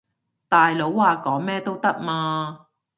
[0.49, 2.65] 大佬話講咩都得嘛